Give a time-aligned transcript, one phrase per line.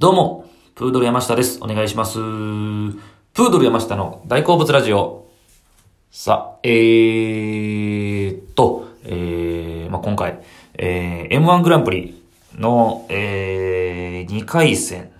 [0.00, 1.58] どうも、プードル山下です。
[1.62, 2.14] お願いします。
[2.14, 2.94] プー
[3.34, 5.28] ドル山下の大好物ラジオ。
[6.10, 10.40] さあ、えーっと、えー、まあ、今回、
[10.78, 12.22] えー、M1 グランプリ
[12.54, 15.12] の、えー、2回戦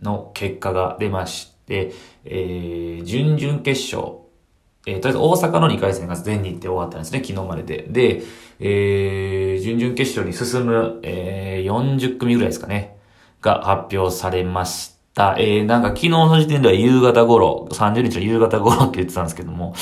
[0.00, 1.90] の結果が出まして、
[2.24, 4.18] えー、準々決勝、
[4.86, 7.82] えー、とりあえず大阪の2回戦が全日程終わったんですね、昨日までで。
[7.88, 8.22] で、
[8.60, 12.99] えー、準々決勝に進む、えー、40組ぐらいですかね、
[13.40, 15.36] が発表されました。
[15.38, 19.74] えー、なんか昨日の時点では夕方頃、30日の夕方頃って言ってたんですけども、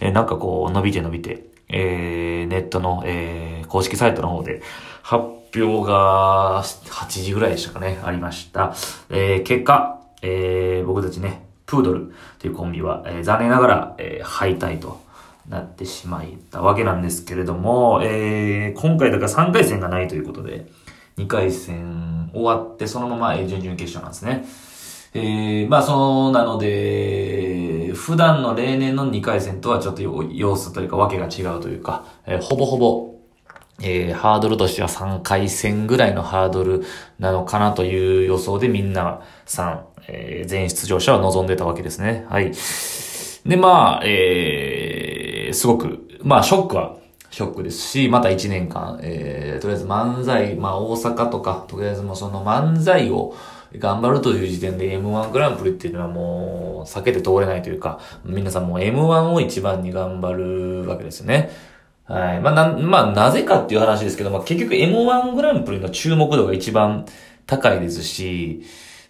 [0.00, 4.62] えー、なんかこう、伸びて伸びて、えー、ネットの、えー、公式サイトの方で、
[5.02, 8.74] 発表が8時ぐらいでしたかね、ありました。
[9.10, 15.00] えー、結果、えー、僕たちね、プードルというコンビは、えー残念ながら、えー敗退と
[15.48, 20.66] なってしまったわけなんですけれども、えー今回だから3回戦がないということで、
[21.16, 24.44] 2回戦終わってそのまま、えー準々決勝なんですね。
[25.14, 33.12] えー、まあそうなので、普段の例年の2回戦とはちょっと様子というかわけが違うというか、えーほぼほぼ
[33.82, 36.84] えーハードルとしては3回戦ぐらいのハードル
[37.18, 42.26] なのかなという予想でみんなさん、えー全出場者は望んでたわけですね。
[42.30, 42.52] はい。
[43.46, 46.96] で、まあ、えーすごく、まあ、ショックは、
[47.32, 53.34] ショックですし、また1年間、えーとりあえず漫才、まあ、大阪とか、とりあえずもうその漫才を
[53.78, 60.32] 頑張るという時点で M1 グランプリっていうのはもう避けて通れないというか、皆さんもう M1 を一番に頑張
[60.82, 61.50] るわけですよね。
[62.04, 62.40] はい。
[62.40, 67.06] まあ、な、まあ、なぜかっていう話ですけど、まあ、結局 M1 グランプリの注目度が一番
[67.46, 68.62] 高いですし、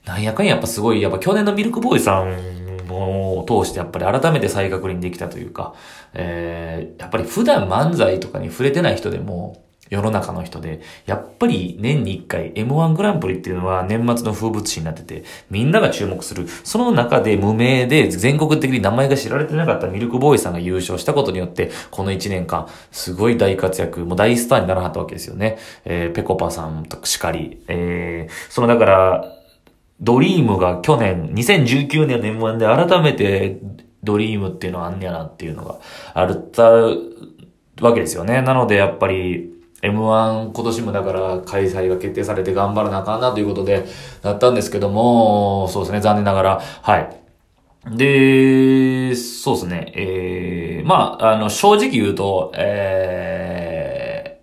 [0.04, 5.75] なんやかんややっぱすごい、やっぱ去年のミルクボーイさんを通してやっぱり改めて再確認できたというか、
[6.14, 16.48] えー、やっぱり普段漫才とかに触れてない人でも、世の中の人で、やっぱり年に一回 M1 グランプリっていうのは年末の風物詩になってて、みんなが注目する。
[16.64, 25.58] その中で無名で全国的に名前が知られてなかったミルクボーイさんが優勝したことによって、この1年間、すごい大活躍、もう大スターにならはったわけですよね。
[25.85, 29.42] えー、ペコパさんとしかり、えー、そのだから、
[30.02, 33.61] ドリームが去年、2019年の M1 で改めて
[34.02, 35.79] ドリームっていうのはあんねやなっていうのが
[36.13, 36.64] あるった
[37.80, 38.42] わけですよね。
[38.42, 39.52] なのでやっぱり
[39.83, 43.86] M1 今年もだから開催が決定されて頑張らなあかんなということで
[44.23, 47.23] なったんですけども、そうですね、残念ながら、はい。
[47.96, 54.39] で、そうですね、えー、まあ、あの、正直言うと、え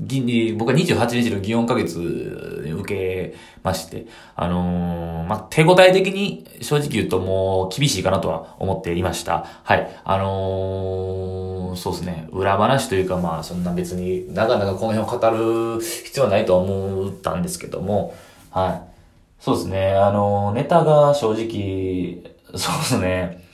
[0.00, 2.55] ー、僕は28日の祇園花月
[2.86, 9.46] けまして、あのーまあ、手応え的に正直言うともう厳しいかなとは思っていました。
[9.64, 9.90] はい。
[10.04, 12.28] あのーそうですね。
[12.32, 18.14] 裏話というかまあ、そんな別に長々この辺を語る必要はないとは思ったんですけども、
[18.50, 18.82] はい。
[19.42, 19.94] そうですね。
[19.94, 22.22] あのーネタが正直、
[22.56, 23.45] そうですね。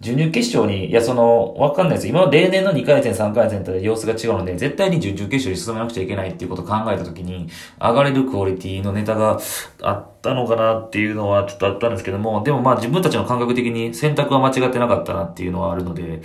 [0.00, 2.08] 準々決勝に、いや、その、わかんないです。
[2.08, 9.38] 今の例年の2回戦、3回戦と様子が違うので、絶対に準々決勝に進めなくちゃいけないっていうことを考えたときに、上がれるクオリティのネタが
[9.82, 16.22] あったのかなっていうのはちょっとあったんですけども、でもまあ自分たちの感覚的に選択は間違ってなかったなっていうのはあるので、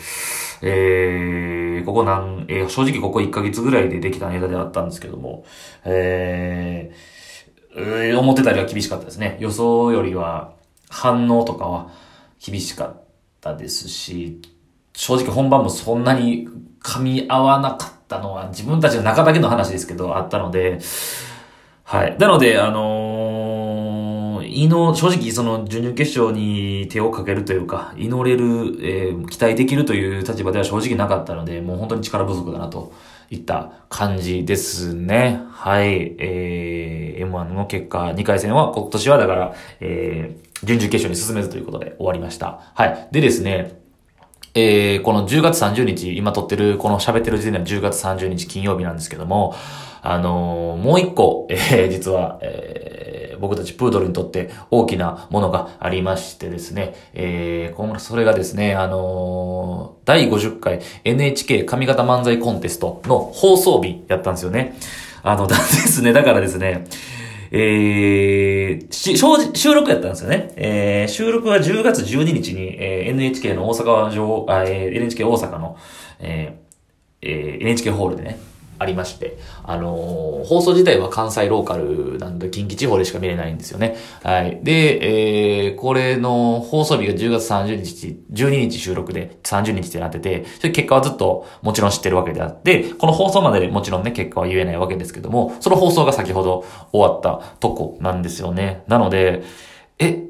[0.62, 5.44] えー、ここなん、えー正直ここ1ヶ月ぐらいでできたネタであったんですけども、
[5.84, 9.36] えー、思ってたよりは厳しかったですね。
[9.42, 10.54] 予想よりは
[10.90, 11.92] 反応とかは
[12.40, 13.05] 厳しかった
[13.46, 14.42] たですし、
[14.94, 16.50] 正直本番もそんなに
[16.82, 20.80] 噛み合わなかったのは自分たちの中だけの話ですけど、あったので、
[21.84, 22.18] はい。
[22.18, 28.46] なので、あのー、祈、正直その準々決勝に手をかけるというか、祈れる、
[28.82, 32.92] えー期待できるという立場では正直なかったので、もう本当に力不足だなと
[33.30, 35.42] いった感じですね。
[35.52, 36.16] はい。
[36.20, 42.62] えー、M1 の結果、2回戦は今年はだから、えー、準々決勝に進めずということで終わりました。
[42.74, 43.08] はい。
[43.12, 43.80] でですね、
[44.54, 49.54] えー、この10月30日、今撮ってる、この喋ってる時点では10月30日金曜日なんですけども、
[50.06, 64.76] あのーもう一個、 えー、実は、えー、僕たちプードルにとって大きなものがありましてですね、えー、それがですね、あのー第50回 NHK 上方漫才コンテストの放送日やったんですよね。
[65.24, 66.86] あの、だ ですね、だからですね、
[67.52, 70.52] えー、収録やったんですよね。
[70.56, 75.78] えー、収録は10月12日に、えー NHK の大阪城、えー NHK 大阪の、
[76.20, 78.40] えーえー NHK ホールでね、
[78.78, 83.96] ありまして、あのー、放送自体は関西ローカルなんで、近畿地方でしか見れないんですよね。
[84.24, 84.60] はい。
[84.64, 98.84] で、えー、これの放送日が10月30日、12日収録で30日ってなってて、それ結果はずっともちろん知ってるわけであって、この放送まででもちろんね、結果は言えないわけですけども、その放送が先ほど終わったとこなんですよね。
[98.88, 99.44] なので、
[100.00, 100.24] え、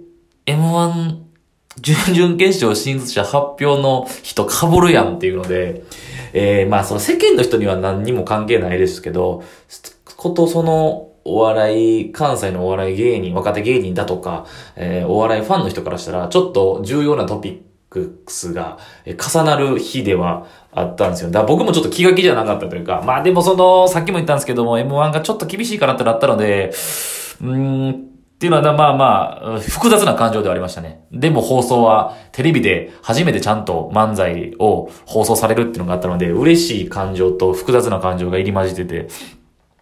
[0.46, 1.26] M1
[1.82, 5.84] 準々決勝進出者発表の人被るやんっていうので、
[6.38, 9.44] えー、まあその世間の人には何にも関係ないですけど、
[10.18, 14.46] ことそのお笑い、関西のお笑い芸人、若手芸人だとか、
[14.76, 21.32] えー、お笑いファンの人からしたら、ちょっと重要なトピックスが重なる日ではあったんですよ。
[21.32, 26.74] だから僕もちょっと気が気じゃなかったというか、まあでもその、さっきも言ったんですけども、M1 がちょっと厳しいかなってなったので、
[27.42, 28.15] うーん、
[28.46, 31.06] っていうのは、まあまあ、複雑な感情ではありましたね。
[31.12, 39.08] でも放送は、テレビで初めてちゃんと漫才を放送されるっていうのがあったので、嬉しい感情と複雑な感情が入り混じってて、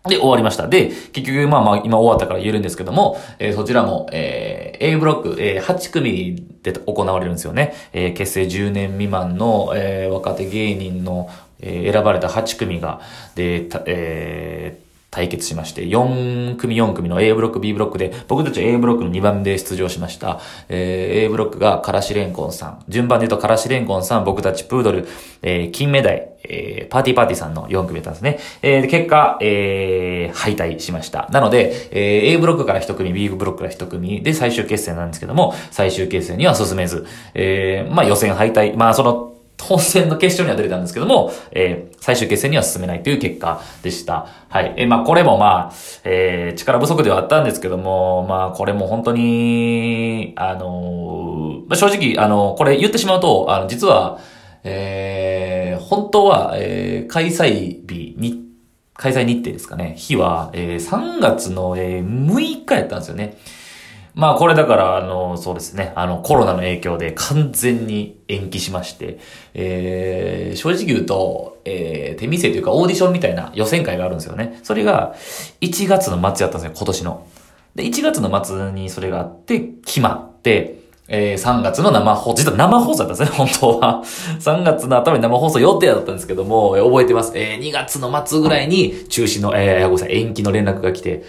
[0.08, 0.68] で、終わりました。
[0.68, 7.74] で、結局、まあまあ、今終わったから言えるんですけども、えー、そちらも、えー、A ブロック、えー、8組で行われるんですよね。
[7.94, 11.30] えー、結成10年未満の、えー、若手芸人の、
[11.62, 13.00] えー、選ばれた8組が、
[13.36, 14.83] で、えー、
[15.14, 20.40] 対決しまして、4組4組の A ブロック、B ブロックで、僕たちは A ブロックの2番目で出場しました。
[20.70, 22.84] えー、A ブロックがからしれんこんさん。
[22.90, 25.08] 順番で言うとからしれんこんさん、僕たちプードル、
[25.44, 28.40] えー、金目鯛、えー、パーティーパーティーさんの4組だったんですね。
[28.64, 31.30] えー、結果、えー、敗退しました。
[31.32, 37.06] なので、えー、A ブロックから1組、B ブロックから1組で最終決戦なんですけども、最終決戦には進めず、
[37.36, 39.33] えー、まあ予選敗退、まあその、
[39.64, 44.28] 本戦の決勝には出れたんですけども、えー、最終決戦には進めないという結果でした。
[44.50, 44.74] はい。
[44.78, 45.74] えー、まあ、これもまあ、
[46.04, 54.20] えー、力不足ではあったんですけども、まあ、これも本当に、あの、まあ、正直、あのこれ言ってしまうと、あの、実は、
[54.64, 58.44] え、本当は、え、開催日に、
[58.96, 59.96] 開催日程ですかね。
[59.98, 63.38] 日は、え、3月の、え、6日やったんですよね。
[64.16, 69.20] まあこれだから、あの、そうですね、あのコロナの影響で完全に延期しまして、
[69.54, 74.60] えー、正直言うと、えー、手見せというかオーディションみたいな予選会があるんですよね。
[74.64, 75.16] それが
[75.62, 77.28] 1月の末やったんですよ、今年の。
[77.76, 84.04] で、1月の末にそれがあって、決まって、えー、3月の生放送、実は生放送だったんですね、 本当は。
[84.40, 87.34] 3月の頭に生放送予定だったんですけども、覚えてます。
[87.36, 91.24] えー、2月の末ぐらいに中止の、えー、ごめんなさい、延期の連絡が来て、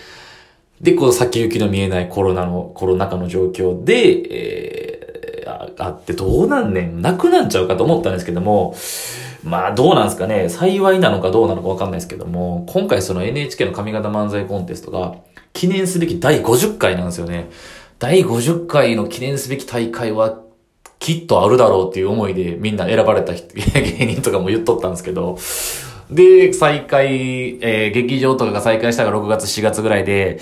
[0.80, 8.74] で、この先行きの見えないコロナの、コロナ禍の状況で、えー、あってどうなんねん、なくなんちゃうかと思ったんですけども、
[9.44, 15.16] まあどうなんですかね、幸いなのかどうなのかわかんないですけども、今回その NHK の上方漫才コンテストが
[15.52, 17.50] 記念すべき第50回なんですよね。
[17.98, 20.40] 第50回の記念すべき大会は
[20.98, 25.38] きっとあるだろうっていう思いでみんな選ばれた 芸人とかも言っとったんですけど、
[26.10, 30.38] で、再開、えー、劇場とかが再開したが6月、7月ぐらいで、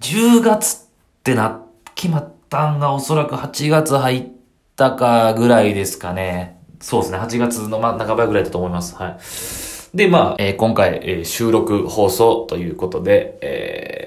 [0.00, 1.62] 10月ってな、
[1.94, 4.24] 決まったんがおそらく8月入っ
[4.76, 6.58] たかぐらいですかね。
[6.80, 8.96] そうですね、8月の真ん中ぐらいだと思います。
[8.96, 9.96] はい。
[9.96, 14.05] で、まあ、えー、今回、えー、収録放送ということで、えー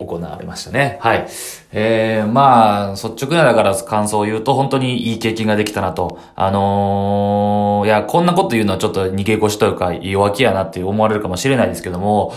[0.00, 0.98] 行われましたね。
[1.00, 1.26] はい。
[1.72, 6.18] えー、まあ、率直なだから感想を言うと、本当にいい経験ができたなと。
[6.34, 12.34] あのー、いや、こんなこと言うのはちょっと逃げ腰というか弱気やなって思われるかもしれないですけども、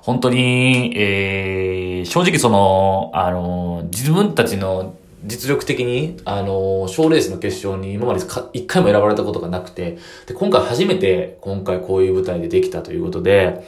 [0.00, 4.94] 本当に、えー、正直その、あのー、自分たちの
[5.24, 8.20] 実力的に、あの、賞レースの決勝に今まで
[8.52, 13.64] 一回も選ばれたことがなくて、で、今回初めて、今回こういう舞台でできたということで、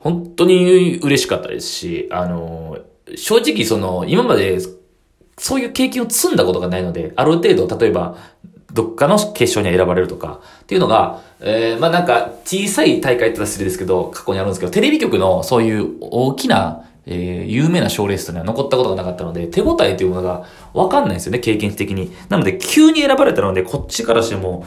[0.00, 2.78] 本当に嬉しかったですし、あの、
[3.16, 4.58] 正直その、今まで、
[5.38, 8.16] そういう経験を積んだことがないので、ある程度、例えば、
[8.72, 22.12] どっかの決勝に選ばれるとか、っていうのが、えー、まあなんか、小さい大会って言ったら失礼ですけど、過去にあるんですけど、テレビ局のそういう大きな、えー、有名な賞レースというのは残ったことがなかったので、手応えというものがわかんないんですよね、経験値的に。
[22.28, 24.64] なので、急に選ばれたので、こっちからしても、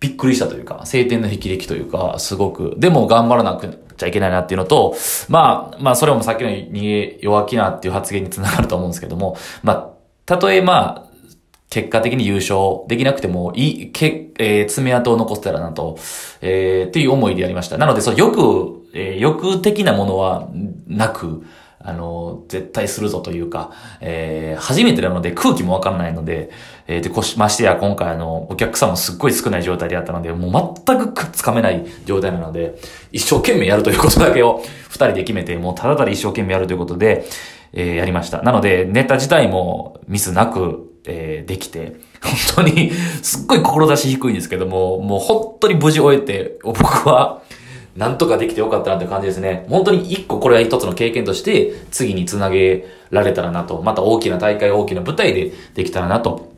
[0.00, 4.96] びっくりしたというか、晴天の霹靂というか、すごく、でも頑張らなくちゃいけないなっていうのと、
[5.28, 9.90] まあ、まあ、それもさっきの逃げ弱気なっていう発言につながると思うんですけども、まあ、
[10.24, 11.10] たとえまあ、
[11.68, 15.98] 結果的に優勝できなくてもいい、け、えー、爪痕を残せたらなと、
[16.40, 17.78] えー、っていう思いでやりました。
[17.78, 20.48] なので、そう、よく、えー、欲的なものは
[20.88, 21.44] なく、
[21.82, 26.50] あの、絶対するぞというか、えー、初めてなので空気もわかんないので、
[26.86, 32.78] えー、で、こし、ましてや今回あの、お客さんもすっごい少ない状態でやったので、もう全くくっつかめない状態なので、
[33.12, 37.24] 一生懸命やるということだけを二人で決めて、もうただただ一生懸命やるということで、
[37.72, 38.42] えー、やりました。
[38.42, 42.90] なので、ネタ自体もミスなく、えー、できて、本当に、
[43.22, 47.40] すっごい志低いんですけども、もう本当に無事終えて、僕は、
[48.00, 49.66] なんとかできてよかったなって感じですね。
[49.68, 56.50] 本当に一個これは一つの経験として、次につなげられたらなと、また大きな大会、大きな舞台でできたらなと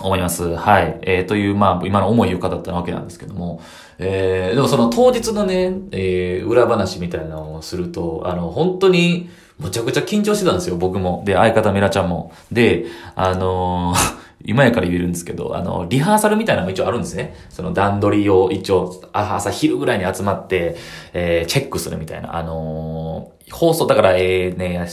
[0.00, 0.56] 思います。
[0.56, 0.98] はい。
[1.02, 3.62] えー、という、まあ、今の思いを語ったわけなんですけども、
[4.00, 9.30] えー、でもその当日のね、えー、裏話みたいなのをすると、あの、本当に、
[9.60, 11.22] むちゃくちゃ緊張してたんですよ、僕も。
[11.24, 12.32] で、相方メラちゃんも。
[12.50, 17.34] で、あのー今やから言えるんですけど、あの、リハーサルみたいなのも一応あるんですね。
[17.50, 20.76] その段取りを一応、朝昼ぐらいに集まって、
[21.12, 22.36] えー、チェックするみたいな。
[22.36, 24.88] あのー、放送、だから、えー、ね、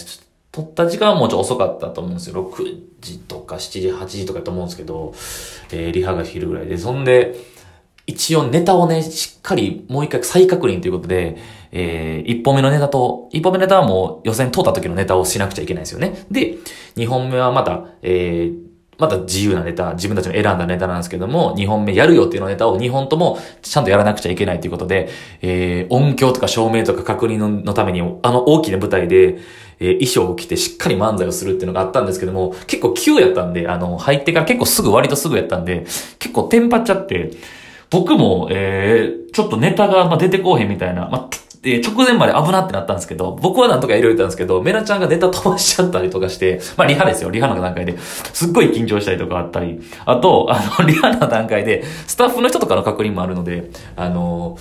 [0.51, 2.43] 撮った時間はもうちょっと遅かったと思うんですよ。
[2.51, 5.13] 6時とか7時、8時とかと思うんですけど、
[5.71, 6.77] えー、リハが昼ぐらいで。
[6.77, 7.35] そんで、
[8.07, 11.37] 一応ネタをね、しっかりもう一回再確認ということで、
[11.71, 16.25] えー、一本目のネタと、一本目のネタはもう予選通った時のネタをしなくちゃいけないんですよね。
[16.31, 16.55] で、
[16.95, 25.09] 二本目はまた、えー、また自由なネタ、自分たちの選んだネタなんですけども、2本目やるよっていうのネタを2本ともちゃんとやらなくちゃいけないということで、
[25.41, 29.37] えー、音響とか照明とか確認のために、あの大きな舞台で、
[29.79, 35.85] えー、衣装を着てしっかり漫才をするっていうのがあったんですけども、結構急やったんで、あの、入ってから結構すぐ、割とすぐやったんで、
[36.17, 37.31] 結構テンパっちゃって、
[37.89, 47.97] 僕も、えー、ちょっとネタが、まあ出てこうへんみたいな、まあ、で、直前まで危なってなったんですけど、僕はなんとかいろいろ言ったんですけど、メラちゃんがネタ飛ばしちゃったりとかして、まあリハですよ、リハの段階で。
[47.97, 54.57] すっごい緊張したりとかあったり、あと、あの、 リハの段階で、スタッフの人とかの確認もあるので、あの、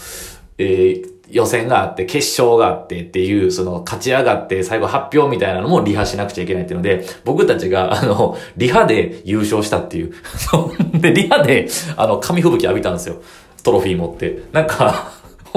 [0.58, 10.14] えー、予選があって、決勝があってっていう、その、勝ち上がって最後発表みたいなのもリハしなくちゃいけないっていうので、僕たちが、あの、リハで優勝したっていう。
[10.98, 13.16] で、リハで、あの、紙吹雪浴びたんですよ。
[13.62, 14.44] トロフィー持って。
[14.52, 15.10] なんか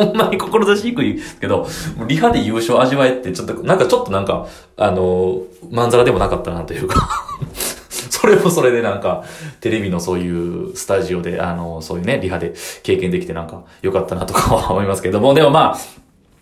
[0.06, 1.68] ほんまに志低いですけど、
[2.08, 5.42] リハで優勝味わえって、ちょっと、なんかちょっとなんか、あの、
[5.72, 7.10] まんざらでもなかったなというか
[7.90, 9.24] それもそれでなんか、
[9.60, 12.54] テレビのそういうスタジオで、あの、そういうね、リハで
[12.84, 15.78] 経験できてなんか、良かったなとかは思いますけども、でもまあ、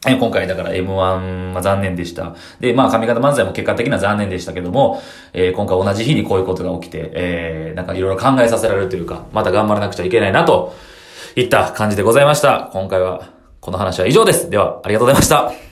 [0.05, 2.35] 今回だから M1 は残念でした。
[2.59, 5.01] で、まあ髪型漫才も結果的には残念でしたけども、
[5.33, 10.75] えー、今回同じ日にこういうことが起きて、えー、なんかいろいろ考えさせられるというか、また頑張らなくちゃいけないなと
[11.35, 12.69] いった感じでございました。
[12.73, 13.36] 今回は
[13.67, 14.49] この話は以上です。
[14.49, 15.66] では、ありがとうございました。